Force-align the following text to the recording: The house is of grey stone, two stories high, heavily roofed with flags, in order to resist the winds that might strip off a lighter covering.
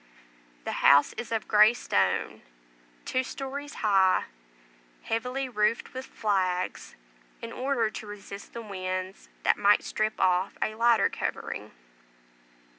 The 0.63 0.71
house 0.81 1.13
is 1.13 1.31
of 1.31 1.47
grey 1.47 1.75
stone, 1.75 2.41
two 3.05 3.21
stories 3.21 3.73
high, 3.85 4.23
heavily 5.03 5.47
roofed 5.47 5.93
with 5.93 6.07
flags, 6.07 6.95
in 7.39 7.51
order 7.51 7.91
to 7.91 8.07
resist 8.07 8.53
the 8.53 8.63
winds 8.63 9.29
that 9.43 9.57
might 9.59 9.83
strip 9.83 10.19
off 10.19 10.57
a 10.59 10.73
lighter 10.73 11.07
covering. 11.07 11.69